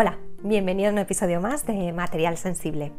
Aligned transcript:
Hola, 0.00 0.16
bienvenido 0.44 0.90
a 0.90 0.92
un 0.92 0.98
episodio 0.98 1.40
más 1.40 1.66
de 1.66 1.92
Material 1.92 2.36
Sensible. 2.36 2.92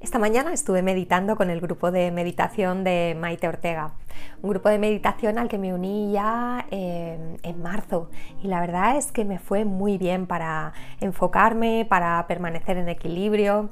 Esta 0.00 0.20
mañana 0.20 0.52
estuve 0.52 0.82
meditando 0.82 1.34
con 1.34 1.50
el 1.50 1.60
grupo 1.60 1.90
de 1.90 2.12
meditación 2.12 2.84
de 2.84 3.16
Maite 3.18 3.48
Ortega, 3.48 3.94
un 4.40 4.50
grupo 4.50 4.68
de 4.68 4.78
meditación 4.78 5.36
al 5.36 5.48
que 5.48 5.58
me 5.58 5.74
uní 5.74 6.12
ya 6.12 6.64
eh, 6.70 7.18
en 7.42 7.60
marzo 7.60 8.08
y 8.40 8.46
la 8.46 8.60
verdad 8.60 8.98
es 8.98 9.10
que 9.10 9.24
me 9.24 9.40
fue 9.40 9.64
muy 9.64 9.98
bien 9.98 10.28
para 10.28 10.74
enfocarme, 11.00 11.84
para 11.90 12.24
permanecer 12.28 12.76
en 12.76 12.88
equilibrio 12.88 13.70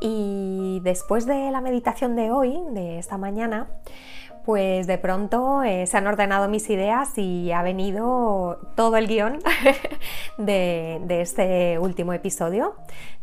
y 0.00 0.78
después 0.84 1.26
de 1.26 1.50
la 1.50 1.60
meditación 1.60 2.14
de 2.14 2.30
hoy, 2.30 2.56
de 2.70 3.00
esta 3.00 3.18
mañana, 3.18 3.66
pues 4.48 4.86
de 4.86 4.96
pronto 4.96 5.62
eh, 5.62 5.86
se 5.86 5.98
han 5.98 6.06
ordenado 6.06 6.48
mis 6.48 6.70
ideas 6.70 7.18
y 7.18 7.52
ha 7.52 7.60
venido 7.60 8.58
todo 8.76 8.96
el 8.96 9.06
guion 9.06 9.40
de, 10.38 11.04
este 11.20 11.78
último 11.78 12.14
episodio 12.14 12.74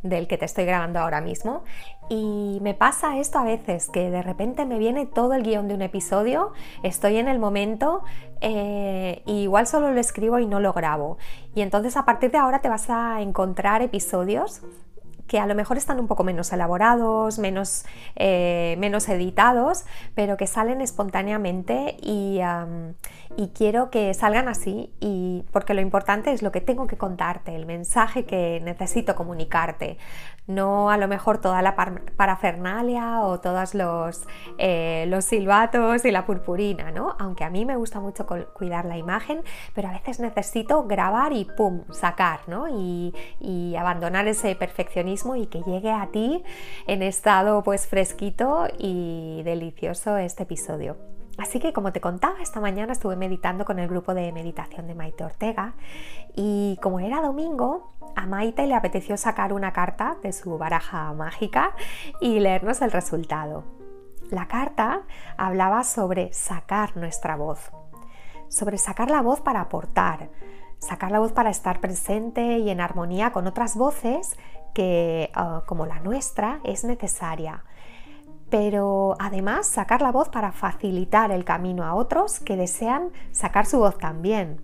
del 0.03 0.27
que 0.27 0.37
te 0.37 0.45
estoy 0.45 0.65
grabando 0.65 0.99
ahora 0.99 1.21
mismo. 1.21 1.63
Y 2.09 2.59
me 2.61 2.75
pasa 2.75 3.17
esto 3.17 3.39
a 3.39 3.43
veces, 3.43 3.89
que 3.89 4.11
de 4.11 4.21
repente 4.21 4.67
me 4.67 4.77
viene 4.77 5.07
todo 5.07 5.33
el 5.33 5.41
guion 5.41 5.67
de 5.67 5.73
un 5.73 5.81
episodio, 5.81 6.51
estoy 6.83 7.17
en 7.17 7.27
el 7.27 7.39
momento 7.39 8.03
eh, 8.41 9.23
igual 9.25 9.65
solo 9.65 9.91
lo 9.91 9.99
escribo 9.99 10.37
y 10.37 10.45
no 10.45 10.59
lo 10.59 10.73
grabo. 10.73 11.17
Y 11.55 11.61
entonces 11.61 11.97
a 11.97 12.05
partir 12.05 12.29
de 12.29 12.37
ahora 12.37 12.61
te 12.61 12.69
vas 12.69 12.87
a 12.91 13.19
encontrar 13.23 13.81
episodios 13.81 14.61
que 15.27 15.39
a 15.39 15.45
lo 15.45 15.55
mejor 15.55 15.77
están 15.77 15.99
un 15.99 16.07
poco 16.07 16.23
menos 16.23 16.51
elaborados, 16.53 17.39
menos, 17.39 17.85
eh, 18.15 18.75
menos 18.77 19.09
editados, 19.09 19.85
pero 20.13 20.37
que 20.37 20.47
salen 20.47 20.81
espontáneamente 20.81 21.97
y, 22.01 22.39
y, 23.37 23.47
quiero 23.49 23.89
que 23.89 24.13
salgan 24.13 24.47
así 24.47 24.93
y 24.99 25.43
porque 25.51 25.73
lo 25.73 25.81
importante 25.81 26.31
es 26.31 26.41
lo 26.41 26.51
que 26.51 26.61
tengo 26.61 26.87
que 26.87 26.97
contarte, 26.97 27.55
el 27.55 27.65
mensaje 27.65 28.25
que 28.25 28.61
necesito 28.63 29.15
comunicarte, 29.15 29.97
no 30.47 30.89
a 30.89 30.97
lo 30.97 31.07
mejor 31.07 31.39
toda 31.39 31.61
la 31.61 31.75
parafernalia 31.75 33.21
o 33.21 33.39
todos 33.39 33.73
los, 33.73 34.23
eh, 34.57 35.05
los 35.07 35.25
silbatos 35.25 36.05
y 36.05 36.11
la 36.11 36.25
purpurina, 36.25 36.91
¿no? 36.91 37.15
Aunque 37.19 37.43
a 37.43 37.49
mí 37.49 37.65
me 37.65 37.75
gusta 37.75 37.99
mucho 37.99 38.25
cuidar 38.53 38.85
la 38.85 38.97
imagen, 38.97 39.43
pero 39.73 39.87
a 39.89 39.91
veces 39.91 40.19
necesito 40.19 40.83
grabar 40.83 41.33
y 41.33 41.45
pum, 41.45 41.83
sacar, 41.91 42.41
¿no? 42.47 42.67
Y, 42.67 43.13
y 43.39 43.75
abandonar 43.75 44.27
ese 44.27 44.55
perfeccionismo 44.55 45.35
y 45.35 45.47
que 45.47 45.61
llegue 45.63 45.91
a 45.91 46.07
ti 46.11 46.43
en 46.87 47.01
estado 47.01 47.63
pues 47.63 47.87
fresquito 47.87 48.67
y 48.77 49.41
delicioso 49.43 50.17
este 50.17 50.43
episodio. 50.43 51.14
Así 51.37 51.59
que 51.59 51.73
como 51.73 51.91
te 51.91 51.99
contaba, 51.99 52.41
esta 52.41 52.61
mañana 52.61 52.93
estuve 52.93 53.15
meditando 53.17 53.65
con 53.65 53.79
el 53.79 53.89
grupo 53.89 54.13
de 54.13 54.31
meditación 54.31 54.87
de 54.87 54.95
Maite 54.95 55.25
Ortega 55.25 55.73
y 56.33 56.79
como 56.81 56.99
era 56.99 57.21
domingo, 57.21 57.91
a 58.15 58.25
Maite 58.25 58.67
le 58.67 58.75
apeteció 58.75 59.17
sacar 59.17 59.51
una 59.51 59.73
carta 59.73 60.15
de 60.23 60.31
su 60.31 60.57
baraja 60.57 61.11
mágica 61.13 61.75
y 62.21 62.39
leernos 62.39 62.81
el 62.81 62.91
resultado. 62.91 63.65
La 64.31 64.47
carta 64.47 65.01
hablaba 65.37 65.83
sobre 65.83 66.31
sacar 66.33 66.95
nuestra 66.95 67.35
voz, 67.35 67.71
sobre 68.47 68.77
sacar 68.77 69.11
la 69.11 69.21
voz 69.21 69.41
para 69.41 69.61
aportar, 69.61 70.29
sacar 70.79 71.11
la 71.11 71.19
voz 71.19 71.33
para 71.33 71.49
estar 71.49 71.81
presente 71.81 72.59
y 72.59 72.69
en 72.69 72.79
armonía 72.79 73.31
con 73.31 73.45
otras 73.45 73.75
voces 73.75 74.37
que, 74.73 75.31
ah, 75.35 75.63
como 75.65 75.85
la 75.85 75.99
nuestra, 75.99 76.59
es 76.63 76.83
necesaria. 76.83 77.63
Pero 78.49 79.15
además 79.19 79.67
sacar 79.67 80.01
la 80.01 80.11
voz 80.11 80.29
para 80.29 80.51
facilitar 80.51 81.31
el 81.31 81.43
camino 81.43 81.83
a 81.83 81.95
otros 81.95 82.39
que 82.39 82.55
desean 82.55 83.11
sacar 83.31 83.65
su 83.65 83.79
voz 83.79 83.97
también. 83.97 84.61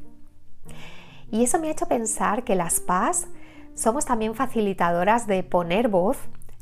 Y 1.32 1.44
eso 1.44 1.60
me 1.60 1.70
ha 1.70 1.72
hecho 1.72 1.88
pensar 1.88 2.44
que 2.44 2.56
las 2.56 2.80
PAS 2.80 3.28
somos 3.74 4.06
también 4.06 4.36
facilitadoras 4.36 5.28
de 5.28 5.44
poner 5.44 5.88
voz 5.88 6.18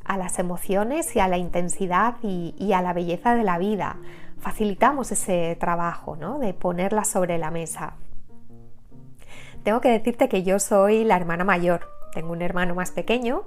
a 0.05 0.17
las 0.17 0.39
emociones 0.39 1.15
y 1.15 1.19
a 1.19 1.27
la 1.27 1.37
intensidad 1.37 2.15
y, 2.23 2.73
a 2.73 2.81
la 2.81 2.93
belleza 2.93 3.35
de 3.35 3.43
la 3.43 3.57
vida. 3.57 3.97
Facilitamos 4.39 5.11
ese 5.11 5.57
trabajo, 5.59 6.15
¿no? 6.15 6.39
De 6.39 6.53
ponerla 6.53 7.03
sobre 7.03 7.37
la 7.37 7.51
mesa. 7.51 7.93
Tengo 9.63 9.81
que 9.81 9.89
decirte 9.89 10.29
que 10.29 10.43
yo 10.43 10.59
soy 10.59 11.03
la 11.03 11.17
hermana 11.17 11.43
mayor 11.43 11.99
tengo 12.11 12.31
un 12.31 12.41
hermano 12.41 12.75
más 12.75 12.91
pequeño 12.91 13.43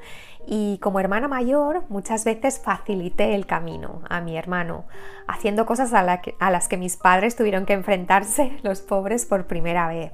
y 0.46 0.78
como 0.78 1.00
hermana 1.00 1.28
mayor 1.28 1.84
muchas 1.88 2.24
veces 2.24 2.60
facilité 2.60 3.34
el 3.34 3.46
camino 3.46 4.02
a 4.08 4.20
mi 4.20 4.36
hermano, 4.36 4.84
haciendo 5.26 5.66
cosas 5.66 5.92
a, 5.92 6.02
las 6.50 6.68
que 6.68 6.76
mis 6.76 6.96
padres 6.96 7.36
tuvieron 7.36 7.66
que 7.66 7.72
enfrentarse 7.72 8.58
los 8.62 8.80
pobres 8.80 9.26
por 9.26 9.46
primera 9.46 9.88
vez. 9.88 10.12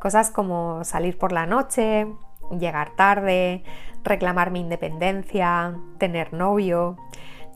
Cosas 0.00 0.30
como 0.30 0.84
salir 0.84 1.18
por 1.18 1.32
la 1.32 1.46
noche, 1.46 2.06
llegar 2.58 2.94
tarde, 2.96 3.64
reclamar 4.02 4.50
mi 4.50 4.60
independencia, 4.60 5.76
tener 5.98 6.34
novio, 6.34 6.96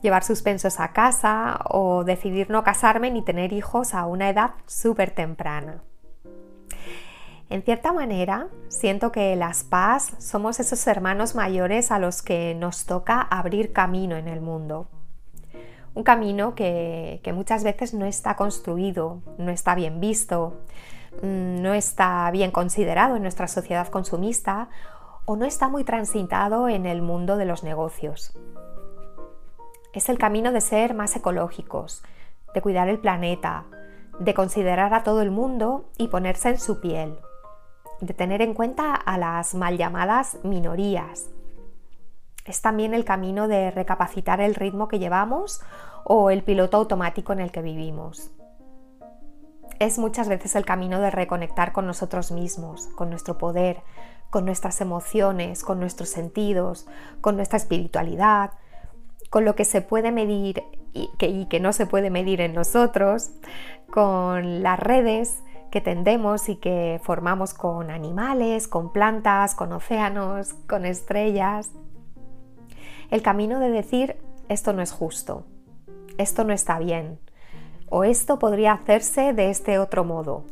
llevar 0.01 0.23
suspensos 0.23 0.79
a 0.79 0.93
casa 0.93 1.59
o 1.69 2.03
decidir 2.03 2.49
no 2.49 2.63
casarme 2.63 3.11
ni 3.11 3.21
tener 3.21 3.53
hijos 3.53 3.93
a 3.93 4.05
una 4.05 4.29
edad 4.29 4.51
súper 4.65 5.11
temprana. 5.11 5.83
En 7.49 7.63
cierta 7.63 7.91
manera, 7.93 8.47
siento 8.67 9.11
que 9.11 9.35
las 9.35 9.63
paz 9.63 10.13
somos 10.19 10.59
esos 10.59 10.85
hermanos 10.85 11.33
mayores 11.33 11.91
a 11.91 11.97
los 11.97 12.21
que 12.21 12.53
nos 12.53 12.85
toca 12.85 13.21
abrir 13.21 13.73
camino 13.73 14.17
en 14.17 14.27
el 14.27 14.39
mundo. 14.39 14.87
Un 15.95 16.03
camino 16.03 16.53
que, 16.53 17.19
muchas 17.33 17.63
veces 17.63 17.95
no 17.95 18.05
está 18.05 18.35
construido, 18.35 19.23
no 19.39 19.49
está 19.49 19.73
bien 19.73 19.99
visto, 19.99 20.61
mm, 21.23 21.63
no 21.63 21.73
está 21.73 22.29
bien 22.29 22.51
considerado 22.51 23.15
en 23.15 23.23
nuestra 23.23 23.47
sociedad 23.47 23.87
consumista 23.87 24.69
o 25.25 25.35
no 25.35 25.45
está 25.45 25.69
muy 25.69 25.83
transitado 25.83 26.69
en 26.69 26.85
el 26.85 27.01
mundo 27.01 27.35
de 27.35 27.45
los 27.45 27.63
negocios. 27.63 28.31
Es 29.91 30.07
el 30.09 30.19
camino 30.19 30.51
de 30.51 30.61
ser 30.61 30.93
más 30.93 31.15
ecológicos, 31.15 32.03
de 32.53 32.61
cuidar 32.61 32.89
el 32.89 32.99
planeta, 32.99 33.65
de 34.19 34.35
considerar 34.35 34.93
a 34.93 35.01
todo 35.01 35.23
el 35.23 35.31
mundo 35.31 35.89
y 35.97 36.09
ponerse 36.09 36.49
en 36.49 36.59
su 36.59 36.79
piel 36.79 37.17
de 38.01 38.13
tener 38.13 38.41
en 38.41 38.53
cuenta 38.53 38.95
a 38.95 39.17
las 39.17 39.55
mal 39.55 39.77
llamadas 39.77 40.37
minorías. 40.43 41.29
Es 42.45 42.61
también 42.61 42.93
el 42.93 43.05
camino 43.05 43.47
de 43.47 43.71
recapacitar 43.71 44.41
el 44.41 44.55
ritmo 44.55 44.87
que 44.87 44.99
llevamos 44.99 45.61
o 46.03 46.31
el 46.31 46.43
piloto 46.43 46.77
automático 46.77 47.33
en 47.33 47.39
el 47.39 47.51
que 47.51 47.61
vivimos. 47.61 48.31
Es 49.79 49.97
muchas 49.97 50.27
veces 50.27 50.55
el 50.55 50.65
camino 50.65 50.99
de 50.99 51.11
reconectar 51.11 51.71
con 51.71 51.85
nosotros 51.85 52.31
mismos, 52.31 52.87
con 52.95 53.09
nuestro 53.09 53.37
poder, 53.37 53.81
con 54.29 54.45
nuestras 54.45 54.81
emociones, 54.81 55.63
con 55.63 55.79
nuestros 55.79 56.09
sentidos, 56.09 56.87
con 57.21 57.35
nuestra 57.35 57.57
espiritualidad, 57.57 58.51
con 59.29 59.45
lo 59.45 59.55
que 59.55 59.65
se 59.65 59.81
puede 59.81 60.11
medir 60.11 60.63
y 60.93 61.09
que, 61.17 61.27
y 61.27 61.45
que 61.45 61.59
no 61.59 61.71
se 61.71 61.85
puede 61.85 62.09
medir 62.09 62.41
en 62.41 62.53
nosotros, 62.53 63.31
con 63.91 64.63
las 64.63 64.79
redes 64.79 65.43
que 65.71 65.81
tendemos 65.81 66.49
y 66.49 66.55
que 66.55 66.99
formamos 67.03 67.53
con 67.53 67.91
animales, 67.91 68.67
con 68.67 68.91
plantas, 68.91 69.55
con 69.55 69.71
océanos, 69.71 70.53
con 70.67 70.85
estrellas. 70.85 71.71
El 73.11 73.21
camino 73.21 73.59
de 73.59 73.69
decir 73.69 74.17
esto 74.47 74.73
no 74.73 74.81
es 74.81 74.91
justo, 74.91 75.45
esto 76.17 76.43
no 76.43 76.53
está 76.53 76.79
bien, 76.79 77.19
o 77.89 78.03
esto 78.03 78.39
podría 78.39 78.73
hacerse 78.73 79.33
de 79.33 79.49
este 79.49 79.79
otro 79.79 80.03
modo, 80.03 80.45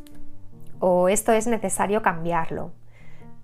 o 0.79 1.09
esto 1.09 1.31
es 1.31 1.47
necesario 1.47 2.01
cambiarlo, 2.01 2.71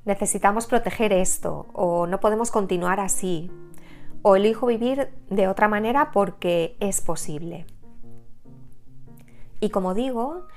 necesitamos 0.06 0.68
proteger 0.68 1.12
esto, 1.12 1.68
o 1.74 2.08
no 2.08 2.20
podemos 2.20 2.52
continuar 2.52 3.00
así, 3.00 3.52
o 4.22 4.36
elijo 4.36 4.68
vivir 4.68 5.10
de 5.30 5.48
otra 5.48 5.68
manera 5.68 6.12
porque 6.12 6.78
es 6.80 7.02
posible. 7.02 7.66
Y 9.60 9.70
como 9.70 9.94
digo, 9.94 10.48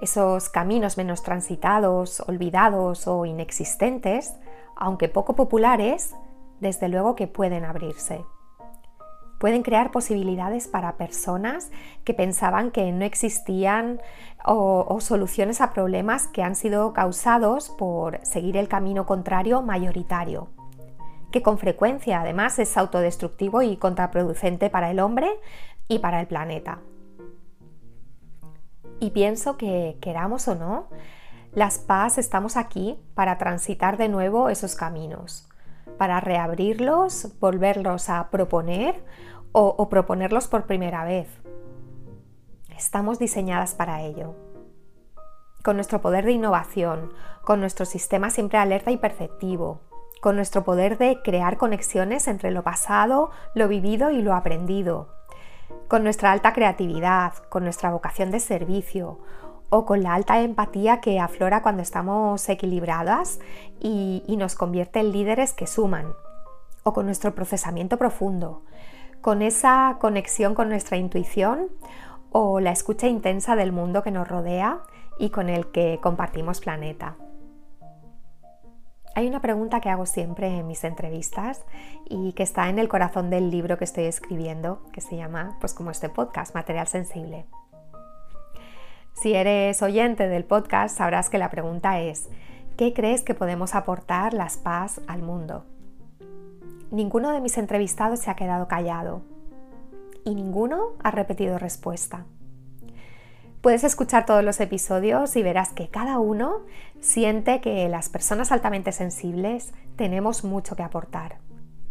esos 0.00 0.48
caminos 0.48 0.96
menos 0.96 1.22
transitados, 1.22 2.20
olvidados 2.26 3.06
o 3.06 3.26
inexistentes, 3.26 4.34
aunque 4.76 5.08
poco 5.08 5.34
populares, 5.34 6.14
desde 6.60 6.88
luego 6.88 7.14
que 7.14 7.26
pueden 7.26 7.64
abrirse. 7.64 8.24
Pueden 9.38 9.64
crear 9.64 9.90
posibilidades 9.90 10.68
para 10.68 10.96
personas 10.96 11.72
que 12.04 12.14
pensaban 12.14 12.70
que 12.70 12.92
no 12.92 13.04
existían 13.04 14.00
o, 14.44 14.98
soluciones 15.00 15.60
a 15.60 15.72
problemas 15.72 16.28
que 16.28 16.44
han 16.44 16.54
sido 16.54 16.92
causados 16.92 17.70
por 17.70 18.24
seguir 18.24 18.56
el 18.56 18.68
camino 18.68 19.04
contrario 19.04 19.60
mayoritario, 19.60 20.50
que 21.32 21.42
con 21.42 21.58
frecuencia 21.58 22.20
además 22.20 22.60
es 22.60 22.76
autodestructivo 22.76 23.62
y 23.62 23.76
contraproducente 23.76 24.70
para 24.70 24.92
el 24.92 25.00
hombre 25.00 25.28
y 25.88 25.98
para 25.98 26.20
el 26.20 26.28
planeta. 26.28 26.78
Y 29.02 29.10
pienso 29.10 29.56
que, 29.56 29.98
queramos 30.00 30.46
o 30.46 30.54
no, 30.54 30.86
las 31.54 31.80
paz 31.80 32.18
estamos 32.18 32.56
aquí 32.56 32.96
para 33.16 33.36
transitar 33.36 33.96
de 33.96 34.08
nuevo 34.08 34.48
esos 34.48 34.76
caminos, 34.76 35.48
para 35.98 36.20
reabrirlos, 36.20 37.36
volverlos 37.40 38.08
a 38.08 38.30
proponer 38.30 39.04
o, 39.50 39.74
o 39.76 39.88
proponerlos 39.88 40.46
por 40.46 40.66
primera 40.66 41.02
vez. 41.02 41.26
Estamos 42.76 43.18
diseñadas 43.18 43.74
para 43.74 44.02
ello. 44.02 44.36
Con 45.64 45.74
nuestro 45.74 46.00
poder 46.00 46.24
de 46.24 46.30
innovación, 46.30 47.12
con 47.42 47.58
nuestro 47.58 47.86
sistema 47.86 48.30
siempre 48.30 48.58
alerta 48.58 48.92
y 48.92 48.98
perceptivo, 48.98 49.80
con 50.20 50.36
nuestro 50.36 50.62
poder 50.62 50.96
de 50.96 51.22
crear 51.24 51.56
conexiones 51.56 52.28
entre 52.28 52.52
lo 52.52 52.62
pasado, 52.62 53.32
lo 53.56 53.66
vivido 53.66 54.12
y 54.12 54.22
lo 54.22 54.32
aprendido, 54.32 55.08
con 55.92 56.04
nuestra 56.04 56.32
alta 56.32 56.54
creatividad, 56.54 57.34
con 57.50 57.64
nuestra 57.64 57.90
vocación 57.90 58.30
de 58.30 58.40
servicio 58.40 59.18
o 59.68 59.84
con 59.84 60.02
la 60.02 60.14
alta 60.14 60.40
empatía 60.40 61.02
que 61.02 61.20
aflora 61.20 61.60
cuando 61.60 61.82
estamos 61.82 62.48
equilibradas 62.48 63.40
y, 63.78 64.24
nos 64.38 64.54
convierte 64.54 65.00
en 65.00 65.12
líderes 65.12 65.52
que 65.52 65.66
suman, 65.66 66.14
o 66.82 66.94
con 66.94 67.04
nuestro 67.04 67.34
procesamiento 67.34 67.98
profundo, 67.98 68.62
con 69.20 69.42
esa 69.42 69.98
conexión 70.00 70.54
con 70.54 70.70
nuestra 70.70 70.96
intuición 70.96 71.68
o 72.30 72.58
la 72.58 72.72
escucha 72.72 73.06
intensa 73.06 73.54
del 73.54 73.70
mundo 73.70 74.02
que 74.02 74.12
nos 74.12 74.26
rodea 74.26 74.80
y 75.18 75.28
con 75.28 75.50
el 75.50 75.66
que 75.72 75.98
compartimos 76.02 76.60
planeta. 76.60 77.16
Hay 79.14 79.26
una 79.26 79.40
pregunta 79.40 79.80
que 79.80 79.90
hago 79.90 80.06
siempre 80.06 80.48
en 80.48 80.66
mis 80.66 80.84
entrevistas 80.84 81.62
y 82.08 82.32
que 82.32 82.42
está 82.42 82.70
en 82.70 82.78
el 82.78 82.88
corazón 82.88 83.28
del 83.28 83.50
libro 83.50 83.76
que 83.76 83.84
estoy 83.84 84.04
escribiendo, 84.04 84.82
que 84.92 85.02
se 85.02 85.16
llama, 85.16 85.58
pues 85.60 85.74
como 85.74 85.90
este 85.90 86.08
podcast, 86.08 86.54
Material 86.54 86.88
Sensible. 86.88 87.44
Si 89.12 89.34
eres 89.34 89.82
oyente 89.82 90.28
del 90.28 90.44
podcast, 90.44 90.96
sabrás 90.96 91.28
que 91.28 91.36
la 91.36 91.50
pregunta 91.50 92.00
es, 92.00 92.30
¿qué 92.78 92.94
crees 92.94 93.22
que 93.22 93.34
podemos 93.34 93.74
aportar 93.74 94.32
las 94.32 94.56
paz 94.56 95.02
al 95.06 95.20
mundo? 95.20 95.66
Ninguno 96.90 97.32
de 97.32 97.42
mis 97.42 97.58
entrevistados 97.58 98.20
se 98.20 98.30
ha 98.30 98.36
quedado 98.36 98.66
callado 98.66 99.20
y 100.24 100.34
ninguno 100.34 100.92
ha 101.02 101.10
repetido 101.10 101.58
respuesta. 101.58 102.24
Puedes 103.62 103.84
escuchar 103.84 104.26
todos 104.26 104.42
los 104.42 104.58
episodios 104.58 105.36
y 105.36 105.42
verás 105.44 105.72
que 105.72 105.88
cada 105.88 106.18
uno 106.18 106.62
siente 106.98 107.60
que 107.60 107.88
las 107.88 108.08
personas 108.08 108.50
altamente 108.50 108.90
sensibles 108.90 109.72
tenemos 109.94 110.42
mucho 110.42 110.74
que 110.74 110.82
aportar. 110.82 111.38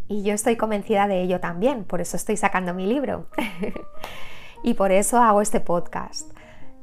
Y 0.06 0.22
yo 0.22 0.34
estoy 0.34 0.56
convencida 0.56 1.08
de 1.08 1.22
ello 1.22 1.40
también, 1.40 1.84
por 1.84 2.02
eso 2.02 2.18
estoy 2.18 2.36
sacando 2.36 2.74
mi 2.74 2.84
libro. 2.84 3.24
y 4.62 4.74
por 4.74 4.92
eso 4.92 5.16
hago 5.16 5.40
este 5.40 5.60
podcast. 5.60 6.30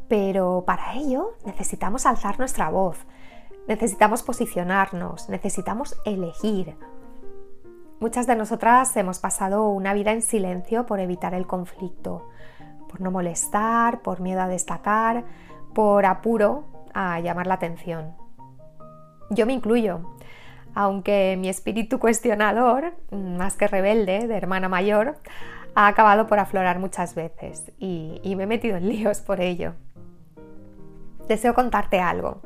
Pero 0.07 0.63
para 0.65 0.95
ello 0.95 1.35
necesitamos 1.45 2.07
alzar 2.07 2.39
nuestra 2.39 2.69
voz, 2.69 2.97
necesitamos 3.67 4.23
posicionarnos, 4.23 5.29
necesitamos 5.29 6.01
elegir. 6.03 6.75
Muchas 7.99 8.25
de 8.25 8.35
nosotras 8.35 8.97
hemos 8.97 9.19
pasado 9.19 9.69
una 9.69 9.93
vida 9.93 10.13
en 10.13 10.23
silencio 10.23 10.87
por 10.87 10.99
evitar 10.99 11.35
el 11.35 11.45
conflicto 11.45 12.27
por 12.89 13.01
no 13.01 13.11
molestar, 13.11 14.01
por 14.01 14.19
miedo 14.19 14.41
a 14.41 14.47
destacar, 14.47 15.23
por 15.73 16.05
apuro 16.05 16.65
a 16.93 17.19
llamar 17.19 17.47
la 17.47 17.53
atención. 17.53 18.15
Yo 19.29 19.45
me 19.45 19.53
incluyo, 19.53 20.01
aunque 20.73 21.37
mi 21.39 21.49
espíritu 21.49 21.99
cuestionador, 21.99 22.93
más 23.11 23.55
que 23.55 23.67
rebelde, 23.67 24.27
de 24.27 24.35
hermana 24.35 24.67
mayor, 24.67 25.17
ha 25.75 25.87
acabado 25.87 26.27
por 26.27 26.39
aflorar 26.39 26.79
muchas 26.79 27.15
veces 27.15 27.71
y, 27.77 28.19
y 28.23 28.35
me 28.35 28.43
he 28.43 28.47
metido 28.47 28.77
en 28.77 28.89
líos 28.89 29.21
por 29.21 29.39
ello. 29.39 29.73
Deseo 31.27 31.53
contarte 31.53 31.99
algo. 31.99 32.41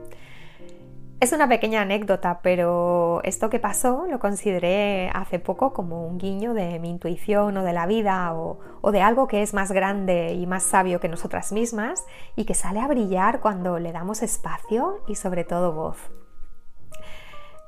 Es 1.24 1.32
una 1.32 1.48
pequeña 1.48 1.84
anécdota, 1.84 2.42
pero 2.44 3.22
esto 3.24 3.50
que 3.50 3.58
pasó 3.58 4.06
lo 4.10 4.20
consideré 4.20 5.10
hace 5.14 5.40
poco 5.40 5.72
como 5.72 6.06
un 6.06 6.18
guiño 6.18 6.54
de 6.54 6.80
mi 6.80 6.90
intuición 6.90 7.56
o 7.56 7.64
de 7.64 7.72
la 7.72 7.86
vida 7.86 8.34
o, 8.34 8.92
de 8.92 9.02
algo 9.02 9.26
que 9.26 9.42
es 9.42 9.54
más 9.54 9.72
grande 9.72 10.34
y 10.34 10.46
más 10.48 10.64
sabio 10.64 11.00
que 11.00 11.08
nosotras 11.08 11.54
mismas 11.54 12.06
y 12.36 12.44
que 12.44 12.54
sale 12.54 12.82
a 12.82 12.90
brillar 12.90 13.40
cuando 13.40 13.80
le 13.80 13.94
damos 13.94 14.22
espacio 14.22 15.02
y 15.08 15.16
sobre 15.16 15.46
todo 15.46 15.72
voz. 15.72 16.12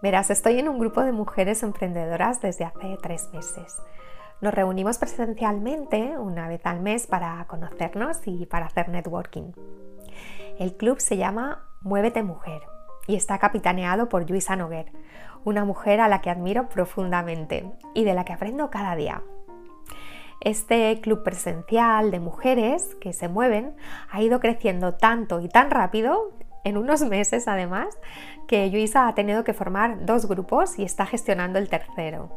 Verás, 0.02 0.32
estoy 0.32 0.60
en 0.60 0.68
un 0.68 0.78
grupo 0.78 1.04
de 1.04 1.14
mujeres 1.14 1.64
emprendedoras 1.64 2.42
desde 2.42 2.66
hace 2.66 2.98
tres 3.02 3.30
meses. 3.32 3.82
Nos 4.42 4.54
reunimos 4.54 4.98
presencialmente 4.98 6.18
una 6.18 6.50
vez 6.50 6.60
al 6.66 6.82
mes 6.82 7.08
para 7.08 7.46
conocernos 7.48 8.20
y 8.26 8.48
para 8.48 8.66
hacer 8.66 8.90
networking. 8.90 9.54
El 10.60 10.76
club 10.76 11.00
se 11.00 11.16
llama 11.16 11.64
Muévete 11.80 12.22
Mujer 12.22 12.75
y 13.08 13.16
está 13.16 13.38
capitaneado 13.38 14.10
por 14.10 14.30
Luisa 14.30 14.56
Noguer, 14.56 14.92
una 15.44 15.64
mujer 15.64 16.02
a 16.02 16.08
la 16.08 16.22
que 16.22 16.30
admiro 16.30 16.70
profundamente 16.70 17.72
y 17.94 18.04
de 18.04 18.14
la 18.14 18.26
que 18.26 18.34
aprendo 18.34 18.70
cada 18.70 18.96
día. 18.96 19.22
Este 20.42 21.00
club 21.02 21.24
presencial 21.24 22.12
de 22.12 22.20
mujeres 22.20 22.96
que 23.02 23.14
se 23.14 23.30
mueven 23.30 23.76
ha 24.12 24.22
ido 24.22 24.40
creciendo 24.40 24.94
tanto 24.94 25.40
y 25.40 25.48
tan 25.48 25.72
rápido, 25.72 26.34
en 26.64 26.78
unos 26.78 27.02
meses 27.10 27.48
además, 27.48 27.98
que 28.48 28.68
Luisa 28.70 29.08
ha 29.08 29.16
tenido 29.16 29.44
que 29.44 29.54
formar 29.54 30.06
dos 30.06 30.28
grupos 30.28 30.78
y 30.78 30.84
está 30.84 31.06
gestionando 31.06 31.60
el 31.60 31.70
tercero. 31.70 32.30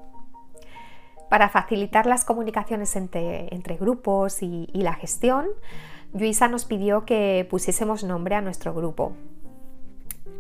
Para 1.28 1.50
facilitar 1.50 2.06
las 2.06 2.24
comunicaciones 2.24 2.96
entre, 2.96 3.76
grupos 3.78 4.42
y, 4.42 4.68
y 4.72 4.80
la 4.80 4.94
gestión, 4.94 5.46
Luisa 6.14 6.48
nos 6.48 6.64
pidió 6.64 7.04
que 7.04 7.46
pusiésemos 7.50 8.02
nombre 8.02 8.34
a 8.34 8.40
nuestro 8.40 8.72
grupo, 8.72 9.12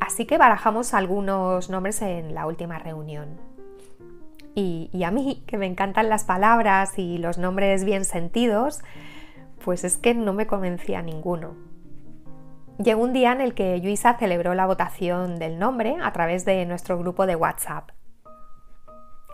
Así 0.00 0.26
que 0.26 0.38
barajamos 0.38 0.94
algunos 0.94 1.70
nombres 1.70 2.02
en 2.02 2.34
la 2.34 2.46
última 2.46 2.78
reunión. 2.78 3.38
Y, 4.54 4.90
a 5.04 5.12
mí, 5.12 5.44
que 5.46 5.56
me 5.56 5.66
encantan 5.66 6.08
las 6.08 6.24
palabras 6.24 6.98
y 6.98 7.18
los 7.18 7.38
nombres 7.38 7.84
bien 7.84 8.04
sentidos, 8.04 8.80
pues 9.64 9.84
es 9.84 9.96
que 9.96 10.14
no 10.14 10.32
me 10.32 10.48
convencía 10.48 11.00
ninguno. 11.00 11.54
Llegó 12.82 13.02
un 13.02 13.12
día 13.12 13.32
en 13.32 13.40
el 13.40 13.54
que 13.54 13.78
Luisa 13.78 14.16
celebró 14.18 14.54
la 14.54 14.66
votación 14.66 15.38
del 15.38 15.58
nombre 15.58 15.96
a 16.02 16.12
través 16.12 16.44
de 16.44 16.66
nuestro 16.66 16.98
grupo 16.98 17.26
de 17.26 17.36
WhatsApp. 17.36 17.90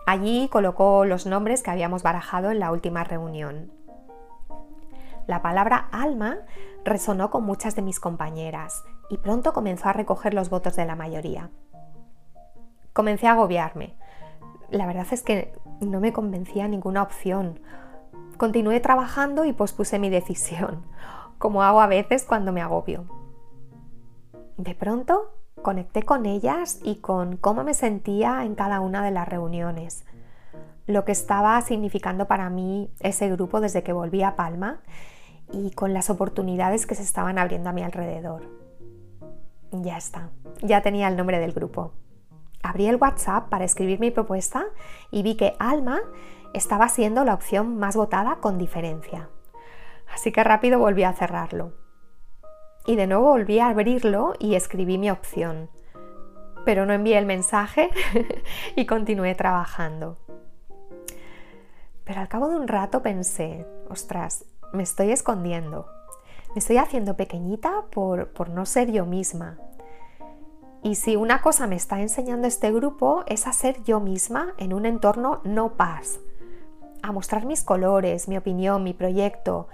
Allí 0.05 0.47
colocó 0.51 1.05
los 1.05 1.25
nombres 1.25 1.63
que 1.63 1.71
habíamos 1.71 2.03
barajado 2.03 2.51
en 2.51 2.59
la 2.59 2.71
última 2.71 3.03
reunión. 3.03 3.71
La 5.25 5.41
palabra 5.41 5.89
alma 5.91 6.37
resonó 6.83 7.31
con 7.31 7.43
muchas 7.43 7.75
de 7.75 7.81
mis 7.81 7.99
compañeras 7.99 8.83
y 9.09 9.17
pronto 9.17 9.53
comenzó 9.53 9.89
a 9.89 9.93
recoger 9.93 10.33
los 10.33 10.49
votos 10.49 10.75
de 10.75 10.85
la 10.85 10.95
mayoría. 10.95 11.49
Comencé 12.93 13.27
a 13.27 13.33
agobiarme. 13.33 13.95
La 14.69 14.85
verdad 14.85 15.07
es 15.11 15.21
que 15.21 15.53
no 15.81 15.99
me 15.99 16.13
convencía 16.13 16.67
ninguna 16.67 17.03
opción. 17.03 17.59
Continué 18.37 18.79
trabajando 18.79 19.45
y 19.45 19.53
pospuse 19.53 19.99
mi 19.99 20.09
decisión, 20.09 20.85
como 21.37 21.63
hago 21.63 21.81
a 21.81 21.87
veces 21.87 22.23
cuando 22.23 22.51
me 22.51 22.61
agobio. 22.61 23.05
De 24.57 24.75
pronto 24.75 25.35
conecté 25.61 26.03
con 26.03 26.25
ellas 26.25 26.79
y 26.83 26.97
con 26.97 27.37
cómo 27.37 27.63
me 27.63 27.73
sentía 27.73 28.45
en 28.45 28.55
cada 28.55 28.81
una 28.81 29.03
de 29.03 29.11
las 29.11 29.27
reuniones, 29.27 30.05
lo 30.85 31.05
que 31.05 31.11
estaba 31.11 31.59
significando 31.61 32.27
para 32.27 32.49
mí 32.49 32.91
ese 32.99 33.29
grupo 33.31 33.59
desde 33.59 33.81
que 33.81 33.91
volví 33.91 34.21
a 34.21 34.35
Palma 34.35 34.81
y 35.51 35.71
con 35.71 35.93
las 35.93 36.09
oportunidades 36.09 36.85
que 36.85 36.95
se 36.95 37.03
estaban 37.03 37.39
abriendo 37.39 37.69
a 37.69 37.73
mi 37.73 37.81
alrededor. 37.81 38.64
Ya 39.71 39.97
está, 39.97 40.29
ya 40.61 40.81
tenía 40.81 41.07
el 41.07 41.17
nombre 41.17 41.39
del 41.39 41.53
grupo. 41.53 41.91
Abrí 42.63 42.87
el 42.87 42.95
WhatsApp 42.95 43.49
para 43.49 43.65
escribir 43.65 43.99
mi 43.99 44.11
propuesta 44.11 44.65
y 45.11 45.21
vi 45.21 45.35
que 45.35 45.55
Alma 45.59 46.01
estaba 46.53 46.89
siendo 46.89 47.23
la 47.23 47.33
opción 47.33 47.77
más 47.77 47.95
votada 47.95 48.37
con 48.37 48.57
diferencia. 48.57 49.29
Así 50.13 50.31
que 50.31 50.43
rápido 50.43 50.79
volví 50.79 51.03
a 51.03 51.13
cerrarlo. 51.13 51.73
Y 52.87 52.95
de 52.95 53.07
nuevo 53.07 53.25
volví 53.25 53.59
a 53.59 53.69
abrirlo 53.69 54.33
y 54.39 54.55
escribí 54.55 54.97
mi 54.97 55.11
opción. 55.11 55.69
Pero 56.63 56.85
no 56.85 56.93
envié 56.93 57.17
el 57.17 57.25
mensaje 57.25 57.89
y 58.75 58.85
continué 58.85 59.35
trabajando. 59.35 60.17
Pero 62.03 62.21
al 62.21 62.27
cabo 62.27 62.49
de 62.49 62.55
un 62.55 62.67
rato 62.67 63.01
pensé, 63.01 63.67
ostras, 63.89 64.45
me 64.73 64.83
estoy 64.83 65.11
escondiendo. 65.11 65.94
Me 66.55 66.59
estoy 66.59 66.77
haciendo 66.77 67.17
pequeñita 67.17 67.83
por, 67.91 68.29
por 68.29 68.49
no 68.49 68.65
ser 68.65 68.89
yo 68.89 69.05
misma. 69.05 69.57
Y 70.83 70.95
si 70.95 71.17
una 71.17 71.41
cosa 71.41 71.67
me 71.67 71.75
está 71.75 71.99
enseñando 71.99 72.47
este 72.47 72.71
grupo 72.71 73.25
es 73.27 73.45
a 73.45 73.51
ser 73.51 73.83
yo 73.83 73.99
misma 73.99 74.53
en 74.57 74.71
un 74.71 74.85
entorno 74.85 75.41
no 75.43 75.73
paz, 75.73 76.21
a 77.03 77.11
mostrar 77.11 77.45
mis 77.45 77.61
colores, 77.61 78.29
mi 78.29 78.37
opinión, 78.37 78.83
mi 78.83 78.93
proyecto, 78.93 79.67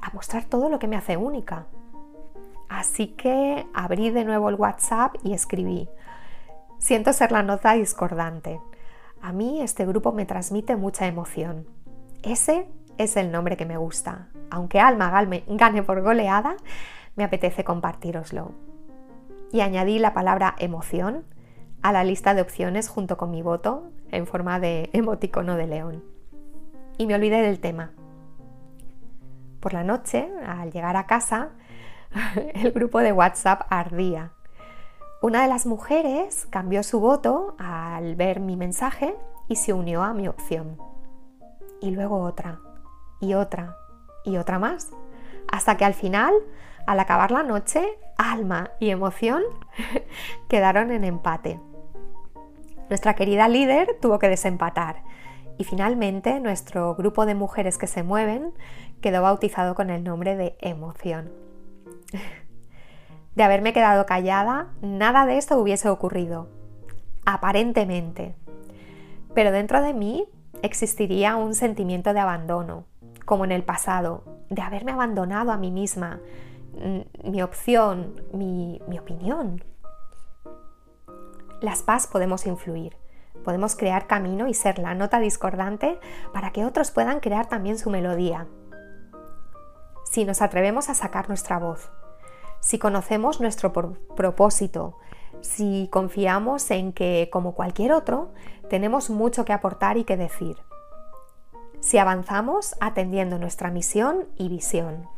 a 0.00 0.12
mostrar 0.12 0.44
todo 0.44 0.68
lo 0.68 0.78
que 0.78 0.86
me 0.86 0.96
hace 0.96 1.16
única. 1.16 1.66
Así 2.68 3.08
que 3.08 3.66
abrí 3.74 4.10
de 4.10 4.24
nuevo 4.24 4.50
el 4.50 4.54
WhatsApp 4.54 5.16
y 5.24 5.32
escribí. 5.32 5.88
Siento 6.78 7.12
ser 7.12 7.32
la 7.32 7.42
nota 7.42 7.72
discordante. 7.72 8.60
A 9.20 9.32
mí 9.32 9.60
este 9.62 9.84
grupo 9.84 10.12
me 10.12 10.26
transmite 10.26 10.76
mucha 10.76 11.08
emoción. 11.08 11.66
Ese 12.22 12.68
es 12.98 13.16
el 13.16 13.32
nombre 13.32 13.56
que 13.56 13.66
me 13.66 13.78
gusta. 13.78 14.28
Aunque 14.50 14.80
Alma 14.80 15.10
gane 15.48 15.82
por 15.82 16.02
goleada, 16.02 16.56
me 17.16 17.24
apetece 17.24 17.64
compartiroslo. 17.64 18.52
Y 19.52 19.60
añadí 19.60 19.98
la 19.98 20.14
palabra 20.14 20.54
emoción 20.58 21.24
a 21.82 21.92
la 21.92 22.04
lista 22.04 22.34
de 22.34 22.42
opciones 22.42 22.88
junto 22.88 23.16
con 23.16 23.30
mi 23.30 23.42
voto 23.42 23.90
en 24.10 24.26
forma 24.26 24.60
de 24.60 24.90
emoticono 24.92 25.56
de 25.56 25.66
león. 25.66 26.04
Y 26.98 27.06
me 27.06 27.14
olvidé 27.14 27.42
del 27.42 27.60
tema. 27.60 27.92
Por 29.60 29.72
la 29.72 29.84
noche, 29.84 30.30
al 30.46 30.70
llegar 30.72 30.96
a 30.96 31.06
casa, 31.06 31.50
el 32.54 32.72
grupo 32.72 33.00
de 33.00 33.12
WhatsApp 33.12 33.62
ardía. 33.70 34.32
Una 35.22 35.42
de 35.42 35.48
las 35.48 35.66
mujeres 35.66 36.46
cambió 36.48 36.82
su 36.82 36.98
voto 37.00 37.54
al 37.58 38.16
ver 38.16 38.40
mi 38.40 38.56
mensaje 38.56 39.14
y 39.48 39.56
se 39.56 39.72
unió 39.72 40.02
a 40.02 40.14
mi 40.14 40.28
opción. 40.28 40.78
Y 41.82 41.90
luego 41.90 42.22
otra, 42.22 42.60
y 43.20 43.34
otra, 43.34 43.76
y 44.24 44.36
otra 44.36 44.58
más, 44.58 44.90
hasta 45.50 45.76
que 45.76 45.84
al 45.84 45.94
final, 45.94 46.32
al 46.86 47.00
acabar 47.00 47.30
la 47.30 47.42
noche, 47.42 47.86
alma 48.16 48.70
y 48.78 48.90
emoción 48.90 49.42
quedaron 50.48 50.90
en 50.90 51.04
empate. 51.04 51.60
Nuestra 52.88 53.14
querida 53.14 53.48
líder 53.48 53.96
tuvo 54.00 54.18
que 54.18 54.28
desempatar 54.28 55.02
y 55.58 55.64
finalmente 55.64 56.40
nuestro 56.40 56.94
grupo 56.94 57.26
de 57.26 57.34
mujeres 57.34 57.78
que 57.78 57.86
se 57.86 58.02
mueven 58.02 58.52
quedó 59.00 59.22
bautizado 59.22 59.74
con 59.74 59.90
el 59.90 60.02
nombre 60.02 60.36
de 60.36 60.56
emoción. 60.60 61.32
De 63.36 63.44
haberme 63.44 63.72
quedado 63.72 64.06
callada, 64.06 64.72
nada 64.82 65.24
de 65.24 65.38
esto 65.38 65.56
hubiese 65.56 65.88
ocurrido, 65.88 66.48
aparentemente. 67.24 68.34
Pero 69.34 69.52
dentro 69.52 69.80
de 69.80 69.94
mí 69.94 70.26
existiría 70.62 71.36
un 71.36 71.54
sentimiento 71.54 72.12
de 72.12 72.18
abandono, 72.18 72.86
como 73.30 73.44
en 73.44 73.52
el 73.52 73.62
pasado, 73.62 74.24
de 74.48 74.60
haberme 74.60 74.90
abandonado 74.90 75.52
a 75.52 75.56
mí 75.56 75.70
misma, 75.70 76.18
mm, 76.74 77.30
mi 77.30 77.42
opción, 77.42 78.20
mi, 78.32 78.82
mi 78.88 78.98
opinión. 78.98 79.62
Las 81.60 81.84
paz 81.84 82.08
podemos 82.08 82.44
influir, 82.48 82.96
podemos 83.44 83.76
crear 83.76 84.08
camino 84.08 84.48
y 84.48 84.54
ser 84.54 84.80
la 84.80 84.96
nota 84.96 85.20
discordante 85.20 86.00
para 86.32 86.50
que 86.50 86.64
otros 86.64 86.90
puedan 86.90 87.20
crear 87.20 87.48
también 87.48 87.78
su 87.78 87.88
melodía. 87.88 88.48
Si 90.10 90.24
nos 90.24 90.42
atrevemos 90.42 90.88
a 90.88 90.94
sacar 90.94 91.28
nuestra 91.28 91.60
voz, 91.60 91.88
si 92.58 92.80
conocemos 92.80 93.40
nuestro 93.40 93.72
propósito, 93.72 94.96
si 95.40 95.88
confiamos 95.92 96.68
en 96.72 96.92
que, 96.92 97.28
como 97.32 97.54
cualquier 97.54 97.92
otro, 97.92 98.32
tenemos 98.68 99.08
mucho 99.08 99.44
que 99.44 99.52
aportar 99.52 99.98
y 99.98 100.02
que 100.02 100.16
decir, 100.16 100.56
si 101.80 101.98
avanzamos 101.98 102.76
atendiendo 102.80 103.38
nuestra 103.38 103.70
misión 103.70 104.26
y 104.36 104.48
visión, 104.48 105.08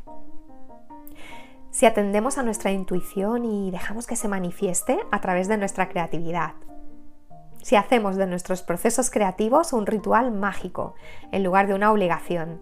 si 1.71 1.87
atendemos 1.87 2.39
a 2.39 2.43
nuestra 2.43 2.71
intuición 2.71 3.45
y 3.45 3.71
dejamos 3.71 4.07
que 4.07 4.17
se 4.17 4.29
manifieste 4.29 4.99
a 5.11 5.21
través 5.21 5.49
de 5.49 5.57
nuestra 5.57 5.89
creatividad, 5.89 6.53
si 7.63 7.77
hacemos 7.77 8.17
de 8.17 8.27
nuestros 8.27 8.63
procesos 8.63 9.11
creativos 9.11 9.73
un 9.73 9.87
ritual 9.87 10.33
mágico 10.33 10.95
en 11.31 11.45
lugar 11.45 11.67
de 11.67 11.75
una 11.75 11.93
obligación, 11.93 12.61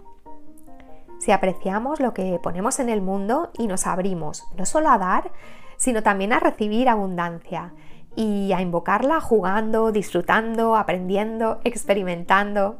si 1.19 1.33
apreciamos 1.33 2.01
lo 2.01 2.15
que 2.15 2.41
ponemos 2.43 2.81
en 2.81 2.89
el 2.89 3.03
mundo 3.03 3.51
y 3.59 3.67
nos 3.67 3.87
abrimos 3.87 4.45
no 4.57 4.65
solo 4.65 4.89
a 4.89 4.97
dar, 4.97 5.33
sino 5.77 6.03
también 6.03 6.33
a 6.33 6.41
recibir 6.41 6.89
abundancia 6.89 7.75
y 8.17 8.53
a 8.53 8.63
invocarla 8.63 9.21
jugando, 9.21 9.93
disfrutando, 9.93 10.77
aprendiendo, 10.77 11.61
experimentando. 11.65 12.79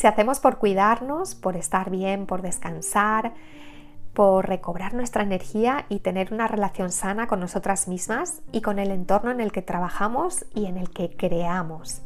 Si 0.00 0.06
hacemos 0.06 0.40
por 0.40 0.56
cuidarnos, 0.56 1.34
por 1.34 1.58
estar 1.58 1.90
bien, 1.90 2.24
por 2.24 2.40
descansar, 2.40 3.34
por 4.14 4.48
recobrar 4.48 4.94
nuestra 4.94 5.22
energía 5.22 5.84
y 5.90 5.98
tener 5.98 6.32
una 6.32 6.48
relación 6.48 6.90
sana 6.90 7.26
con 7.26 7.38
nosotras 7.38 7.86
mismas 7.86 8.40
y 8.50 8.62
con 8.62 8.78
el 8.78 8.92
entorno 8.92 9.30
en 9.30 9.42
el 9.42 9.52
que 9.52 9.60
trabajamos 9.60 10.46
y 10.54 10.64
en 10.64 10.78
el 10.78 10.88
que 10.88 11.14
creamos. 11.14 12.00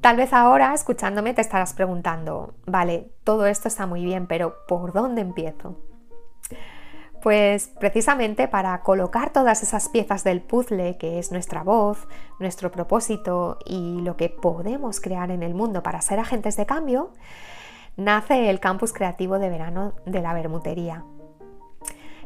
Tal 0.00 0.16
vez 0.16 0.32
ahora, 0.32 0.74
escuchándome, 0.74 1.34
te 1.34 1.40
estarás 1.40 1.74
preguntando, 1.74 2.54
vale, 2.66 3.10
todo 3.24 3.46
esto 3.46 3.66
está 3.66 3.86
muy 3.86 4.04
bien, 4.04 4.28
pero 4.28 4.64
¿por 4.68 4.92
dónde 4.92 5.22
empiezo? 5.22 5.76
Pues 7.22 7.68
precisamente 7.80 8.46
para 8.46 8.80
colocar 8.82 9.32
todas 9.32 9.62
esas 9.62 9.88
piezas 9.88 10.22
del 10.22 10.40
puzzle 10.40 10.96
que 10.96 11.18
es 11.18 11.32
nuestra 11.32 11.62
voz, 11.62 12.06
nuestro 12.38 12.70
propósito 12.70 13.58
y 13.64 14.00
lo 14.02 14.16
que 14.16 14.28
podemos 14.28 15.00
crear 15.00 15.30
en 15.30 15.42
el 15.42 15.54
mundo 15.54 15.82
para 15.82 16.00
ser 16.02 16.20
agentes 16.20 16.56
de 16.56 16.66
cambio, 16.66 17.10
nace 17.96 18.50
el 18.50 18.60
campus 18.60 18.92
creativo 18.92 19.38
de 19.38 19.48
verano 19.48 19.94
de 20.04 20.20
la 20.20 20.34
Bermutería. 20.34 21.04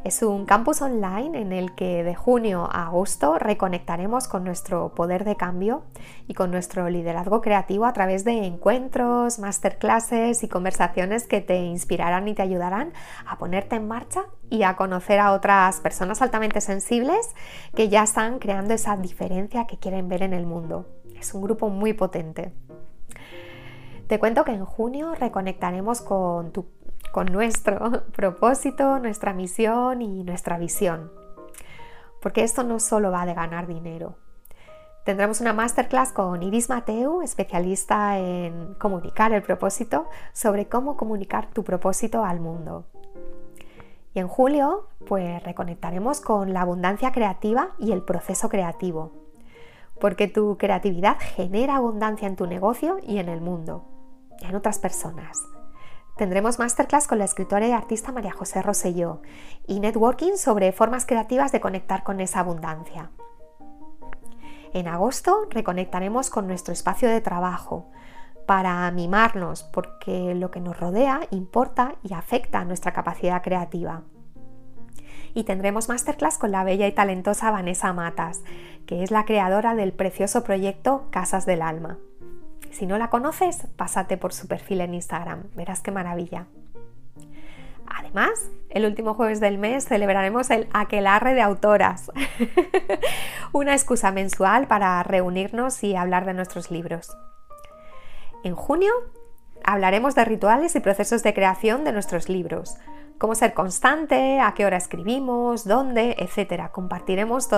Es 0.02 0.22
un 0.22 0.46
campus 0.46 0.80
online 0.80 1.38
en 1.38 1.52
el 1.52 1.74
que 1.74 2.02
de 2.02 2.14
junio 2.14 2.66
a 2.72 2.86
agosto 2.86 3.38
reconectaremos 3.38 4.28
con 4.28 4.44
nuestro 4.44 4.94
poder 4.94 5.24
de 5.24 5.36
cambio 5.36 5.82
y 6.26 6.32
con 6.32 6.50
nuestro 6.50 6.88
liderazgo 6.88 7.42
creativo 7.42 7.84
a 7.84 7.92
través 7.92 8.24
de 8.24 8.46
encuentros, 8.46 9.38
masterclasses 9.38 10.42
y 10.42 10.48
conversaciones 10.48 11.26
que 11.26 11.42
te 11.42 11.58
inspirarán 11.58 12.28
y 12.28 12.34
te 12.34 12.40
ayudarán 12.40 12.94
a 13.26 13.36
ponerte 13.36 13.76
en 13.76 13.88
marcha 13.88 14.22
y 14.48 14.62
a 14.62 14.74
conocer 14.74 15.20
a 15.20 15.32
otras 15.32 15.80
personas 15.80 16.22
altamente 16.22 16.62
sensibles 16.62 17.34
que 17.74 17.90
ya 17.90 18.02
están 18.02 18.38
creando 18.38 18.72
esa 18.72 18.96
diferencia 18.96 19.66
que 19.66 19.76
quieren 19.76 20.08
ver 20.08 20.22
en 20.22 20.32
el 20.32 20.46
mundo. 20.46 20.86
Es 21.14 21.34
un 21.34 21.42
grupo 21.42 21.68
muy 21.68 21.92
potente. 21.92 22.54
Te 24.06 24.18
cuento 24.18 24.44
que 24.44 24.50
en 24.50 24.64
junio 24.64 25.14
reconectaremos 25.14 26.00
con 26.00 26.52
tu 26.52 26.66
con 27.12 27.26
nuestro 27.26 28.04
propósito, 28.12 28.98
nuestra 28.98 29.32
misión 29.32 30.02
y 30.02 30.24
nuestra 30.24 30.58
visión. 30.58 31.10
Porque 32.20 32.42
esto 32.42 32.62
no 32.62 32.80
solo 32.80 33.10
va 33.10 33.26
de 33.26 33.34
ganar 33.34 33.66
dinero. 33.66 34.16
Tendremos 35.04 35.40
una 35.40 35.54
masterclass 35.54 36.12
con 36.12 36.42
Iris 36.42 36.68
Mateu, 36.68 37.22
especialista 37.22 38.18
en 38.18 38.74
comunicar 38.74 39.32
el 39.32 39.42
propósito, 39.42 40.08
sobre 40.32 40.68
cómo 40.68 40.96
comunicar 40.96 41.50
tu 41.50 41.64
propósito 41.64 42.22
al 42.24 42.38
mundo. 42.38 42.84
Y 44.12 44.18
en 44.18 44.28
julio, 44.28 44.88
pues 45.08 45.42
reconectaremos 45.42 46.20
con 46.20 46.52
la 46.52 46.60
abundancia 46.60 47.12
creativa 47.12 47.70
y 47.78 47.92
el 47.92 48.02
proceso 48.02 48.48
creativo. 48.48 49.12
Porque 50.00 50.28
tu 50.28 50.58
creatividad 50.58 51.16
genera 51.18 51.76
abundancia 51.76 52.28
en 52.28 52.36
tu 52.36 52.46
negocio 52.46 52.98
y 53.02 53.18
en 53.18 53.28
el 53.28 53.40
mundo, 53.40 53.84
y 54.40 54.46
en 54.46 54.54
otras 54.54 54.78
personas. 54.78 55.42
Tendremos 56.20 56.58
masterclass 56.58 57.08
con 57.08 57.18
la 57.18 57.24
escritora 57.24 57.66
y 57.66 57.72
artista 57.72 58.12
María 58.12 58.32
José 58.32 58.60
Rosselló 58.60 59.22
y 59.66 59.80
networking 59.80 60.36
sobre 60.36 60.70
formas 60.70 61.06
creativas 61.06 61.50
de 61.50 61.60
conectar 61.62 62.02
con 62.02 62.20
esa 62.20 62.40
abundancia. 62.40 63.10
En 64.74 64.86
agosto 64.86 65.46
reconectaremos 65.48 66.28
con 66.28 66.46
nuestro 66.46 66.74
espacio 66.74 67.08
de 67.08 67.22
trabajo 67.22 67.90
para 68.46 68.90
mimarnos 68.90 69.62
porque 69.62 70.34
lo 70.34 70.50
que 70.50 70.60
nos 70.60 70.78
rodea 70.78 71.22
importa 71.30 71.94
y 72.02 72.12
afecta 72.12 72.60
a 72.60 72.64
nuestra 72.66 72.92
capacidad 72.92 73.42
creativa. 73.42 74.02
Y 75.32 75.44
tendremos 75.44 75.88
masterclass 75.88 76.36
con 76.36 76.50
la 76.50 76.64
bella 76.64 76.86
y 76.86 76.92
talentosa 76.92 77.50
Vanessa 77.50 77.94
Matas, 77.94 78.42
que 78.84 79.02
es 79.02 79.10
la 79.10 79.24
creadora 79.24 79.74
del 79.74 79.94
precioso 79.94 80.44
proyecto 80.44 81.06
Casas 81.10 81.46
del 81.46 81.62
Alma. 81.62 81.96
Si 82.70 82.86
no 82.86 82.98
la 82.98 83.10
conoces, 83.10 83.66
pásate 83.76 84.16
por 84.16 84.32
su 84.32 84.46
perfil 84.46 84.80
en 84.80 84.94
Instagram, 84.94 85.44
verás 85.54 85.80
qué 85.80 85.90
maravilla. 85.90 86.46
Además, 87.86 88.50
el 88.70 88.86
último 88.86 89.14
jueves 89.14 89.40
del 89.40 89.58
mes 89.58 89.84
celebraremos 89.84 90.50
el 90.50 90.68
Aquelarre 90.72 91.34
de 91.34 91.42
Autoras, 91.42 92.10
una 93.52 93.72
excusa 93.72 94.12
mensual 94.12 94.68
para 94.68 95.02
reunirnos 95.02 95.82
y 95.82 95.96
hablar 95.96 96.24
de 96.24 96.34
nuestros 96.34 96.70
libros. 96.70 97.16
En 98.44 98.54
junio 98.54 98.92
hablaremos 99.64 100.14
de 100.14 100.24
rituales 100.24 100.74
y 100.76 100.80
procesos 100.80 101.22
de 101.22 101.34
creación 101.34 101.84
de 101.84 101.92
nuestros 101.92 102.28
libros, 102.28 102.76
cómo 103.18 103.34
ser 103.34 103.52
constante, 103.52 104.40
a 104.40 104.54
qué 104.54 104.64
hora 104.64 104.76
escribimos, 104.76 105.64
dónde, 105.66 106.16
etc. 106.18 106.70
Compartiremos 106.70 107.48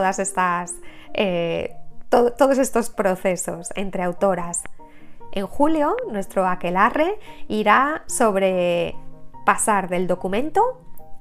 eh, 1.14 1.76
todos 2.08 2.58
estos 2.58 2.90
procesos 2.90 3.68
entre 3.76 4.02
autoras. 4.02 4.62
En 5.32 5.46
julio, 5.46 5.96
nuestro 6.10 6.46
aquelarre 6.46 7.18
irá 7.48 8.04
sobre 8.06 8.94
pasar 9.46 9.88
del 9.88 10.06
documento 10.06 10.62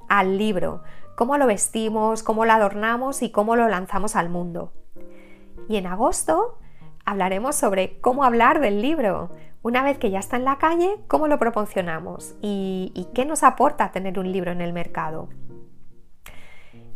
al 0.06 0.36
libro, 0.36 0.82
cómo 1.16 1.38
lo 1.38 1.46
vestimos, 1.46 2.22
cómo 2.22 2.44
lo 2.44 2.52
adornamos 2.52 3.22
y 3.22 3.30
cómo 3.30 3.56
lo 3.56 3.68
lanzamos 3.68 4.14
al 4.14 4.28
mundo. 4.28 4.74
Y 5.66 5.76
en 5.76 5.86
agosto 5.86 6.58
hablaremos 7.06 7.56
sobre 7.56 8.00
cómo 8.00 8.24
hablar 8.24 8.60
del 8.60 8.82
libro. 8.82 9.30
Una 9.62 9.82
vez 9.82 9.96
que 9.96 10.10
ya 10.10 10.18
está 10.18 10.36
en 10.36 10.44
la 10.44 10.58
calle, 10.58 10.96
cómo 11.08 11.26
lo 11.26 11.38
proporcionamos 11.38 12.34
y, 12.42 12.92
y 12.94 13.06
qué 13.14 13.24
nos 13.24 13.42
aporta 13.42 13.92
tener 13.92 14.18
un 14.18 14.30
libro 14.30 14.50
en 14.50 14.60
el 14.60 14.74
mercado. 14.74 15.30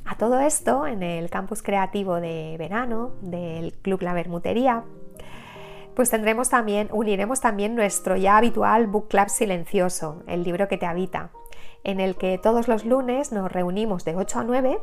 A 0.05 0.17
todo 0.17 0.39
esto, 0.41 0.87
en 0.87 1.03
el 1.03 1.31
campus 1.31 1.63
creativo 1.63 2.21
de 2.21 2.57
verano 2.59 3.13
del 3.23 3.73
Club 3.79 4.03
La 4.03 4.13
Bermutería, 4.13 4.85
pues 5.97 6.11
tendremos 6.11 6.51
también, 6.51 6.91
uniremos 6.93 7.41
también 7.41 7.75
nuestro 7.75 8.17
ya 8.17 8.37
habitual 8.37 8.87
Book 8.87 9.09
Club 9.09 9.31
Silencioso, 9.31 10.23
el 10.27 10.45
libro 10.45 10.69
que 10.69 10.77
te 10.77 10.85
habita, 10.85 11.31
en 11.85 12.01
el 12.01 12.17
que 12.17 12.37
todos 12.37 12.69
los 12.69 12.85
lunes 12.85 13.33
nos 13.33 13.51
reunimos 13.51 14.05
de 14.05 14.15
8 14.15 14.41
a 14.41 14.45
9 14.45 14.79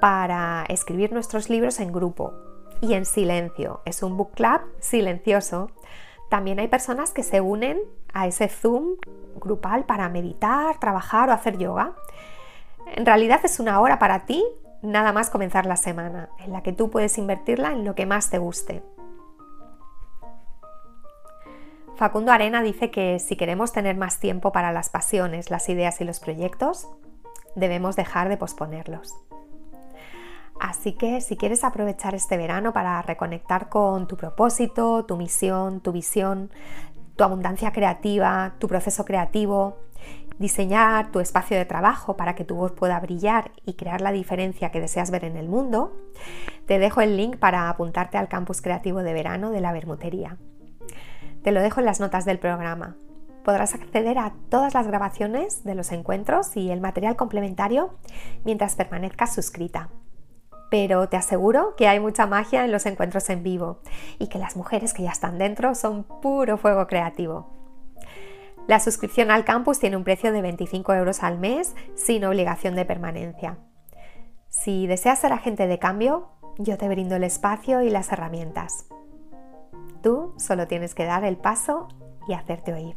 para 0.00 0.64
escribir 0.68 1.12
nuestros 1.12 1.50
libros 1.50 1.80
en 1.80 1.92
grupo 1.92 2.32
y 2.80 2.94
en 2.94 3.06
silencio. 3.06 3.80
Es 3.84 4.04
un 4.04 4.16
book 4.16 4.32
club 4.34 4.60
silencioso. 4.78 5.72
También 6.30 6.60
hay 6.60 6.68
personas 6.68 7.10
que 7.10 7.24
se 7.24 7.40
unen 7.40 7.80
a 8.14 8.28
ese 8.28 8.48
Zoom 8.48 8.96
grupal 9.40 9.84
para 9.84 10.08
meditar, 10.08 10.78
trabajar 10.78 11.28
o 11.28 11.32
hacer 11.32 11.58
yoga. 11.58 11.94
En 12.94 13.04
realidad 13.04 13.40
es 13.42 13.58
una 13.58 13.80
hora 13.80 13.98
para 13.98 14.26
ti 14.26 14.44
nada 14.80 15.12
más 15.12 15.28
comenzar 15.28 15.66
la 15.66 15.76
semana, 15.76 16.28
en 16.38 16.52
la 16.52 16.62
que 16.62 16.72
tú 16.72 16.88
puedes 16.88 17.18
invertirla 17.18 17.72
en 17.72 17.84
lo 17.84 17.96
que 17.96 18.06
más 18.06 18.30
te 18.30 18.38
guste. 18.38 18.84
Facundo 21.96 22.30
Arena 22.30 22.62
dice 22.62 22.90
que 22.90 23.18
si 23.18 23.36
queremos 23.36 23.72
tener 23.72 23.96
más 23.96 24.20
tiempo 24.20 24.52
para 24.52 24.70
las 24.70 24.90
pasiones, 24.90 25.50
las 25.50 25.66
ideas 25.70 25.98
y 26.02 26.04
los 26.04 26.20
proyectos, 26.20 26.88
debemos 27.54 27.96
dejar 27.96 28.28
de 28.28 28.36
posponerlos. 28.36 29.14
Así 30.60 30.92
que 30.92 31.22
si 31.22 31.38
quieres 31.38 31.64
aprovechar 31.64 32.14
este 32.14 32.36
verano 32.36 32.74
para 32.74 33.00
reconectar 33.00 33.70
con 33.70 34.06
tu 34.06 34.18
propósito, 34.18 35.06
tu 35.06 35.16
misión, 35.16 35.80
tu 35.80 35.92
visión, 35.92 36.50
tu 37.16 37.24
abundancia 37.24 37.72
creativa, 37.72 38.54
tu 38.58 38.68
proceso 38.68 39.06
creativo, 39.06 39.78
diseñar 40.38 41.10
tu 41.10 41.20
espacio 41.20 41.56
de 41.56 41.64
trabajo 41.64 42.14
para 42.14 42.34
que 42.34 42.44
tu 42.44 42.56
voz 42.56 42.72
pueda 42.72 43.00
brillar 43.00 43.52
y 43.64 43.72
crear 43.72 44.02
la 44.02 44.12
diferencia 44.12 44.70
que 44.70 44.82
deseas 44.82 45.10
ver 45.10 45.24
en 45.24 45.38
el 45.38 45.48
mundo, 45.48 45.96
te 46.66 46.78
dejo 46.78 47.00
el 47.00 47.16
link 47.16 47.38
para 47.38 47.70
apuntarte 47.70 48.18
al 48.18 48.28
campus 48.28 48.60
creativo 48.60 49.02
de 49.02 49.14
verano 49.14 49.50
de 49.50 49.62
la 49.62 49.72
Bermutería. 49.72 50.36
Te 51.46 51.52
lo 51.52 51.62
dejo 51.62 51.78
en 51.78 51.86
las 51.86 52.00
notas 52.00 52.24
del 52.24 52.40
programa. 52.40 52.96
Podrás 53.44 53.72
acceder 53.72 54.18
a 54.18 54.32
todas 54.50 54.74
las 54.74 54.88
grabaciones 54.88 55.62
de 55.62 55.76
los 55.76 55.92
encuentros 55.92 56.56
y 56.56 56.72
el 56.72 56.80
material 56.80 57.14
complementario 57.14 57.94
mientras 58.44 58.74
permanezcas 58.74 59.32
suscrita 59.32 59.88
pero 60.68 61.08
te 61.08 61.16
aseguro 61.16 61.76
que 61.76 61.86
hay 61.86 62.00
mucha 62.00 62.26
magia 62.26 62.64
en 62.64 62.72
los 62.72 62.84
encuentros 62.86 63.30
en 63.30 63.44
vivo 63.44 63.78
y 64.18 64.26
que 64.26 64.40
las 64.40 64.56
mujeres 64.56 64.92
que 64.92 65.04
ya 65.04 65.12
están 65.12 65.38
dentro 65.38 65.76
son 65.76 66.02
puro 66.02 66.58
fuego 66.58 66.88
creativo. 66.88 67.48
La 68.66 68.80
suscripción 68.80 69.30
al 69.30 69.44
campus 69.44 69.78
tiene 69.78 69.96
un 69.96 70.02
precio 70.02 70.32
de 70.32 70.42
25 70.42 70.94
euros 70.94 71.22
al 71.22 71.38
mes 71.38 71.76
sin 71.94 72.24
obligación 72.24 72.74
de 72.74 72.84
permanencia. 72.84 73.58
Si 74.48 74.88
deseas 74.88 75.20
ser 75.20 75.32
agente 75.32 75.68
de 75.68 75.78
cambio, 75.78 76.30
yo 76.58 76.76
te 76.76 76.88
brindo 76.88 77.14
el 77.14 77.22
espacio 77.22 77.82
y 77.82 77.90
las 77.90 78.10
herramientas. 78.10 78.86
Tú 80.02 80.34
solo 80.38 80.66
tienes 80.66 80.94
que 80.94 81.04
dar 81.04 81.24
el 81.24 81.36
paso 81.36 81.88
y 82.28 82.34
hacerte 82.34 82.72
oír. 82.72 82.96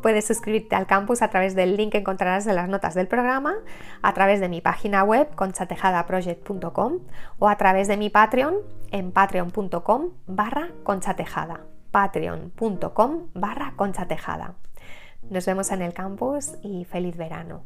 Puedes 0.00 0.26
suscribirte 0.26 0.74
al 0.74 0.86
campus 0.86 1.22
a 1.22 1.28
través 1.28 1.54
del 1.54 1.76
link 1.76 1.92
que 1.92 1.98
encontrarás 1.98 2.46
en 2.46 2.56
las 2.56 2.68
notas 2.68 2.94
del 2.94 3.06
programa, 3.06 3.54
a 4.02 4.12
través 4.14 4.40
de 4.40 4.48
mi 4.48 4.60
página 4.60 5.04
web 5.04 5.32
conchatejadaproject.com 5.34 6.98
o 7.38 7.48
a 7.48 7.56
través 7.56 7.88
de 7.88 7.96
mi 7.96 8.10
Patreon 8.10 8.56
en 8.90 9.12
patreon.com 9.12 10.10
barra 10.26 10.70
conchatejada. 10.82 11.60
patreon.com 11.92 13.28
barra 13.34 13.74
conchatejada. 13.76 14.54
Nos 15.30 15.46
vemos 15.46 15.70
en 15.70 15.82
el 15.82 15.94
campus 15.94 16.54
y 16.62 16.84
feliz 16.84 17.16
verano. 17.16 17.62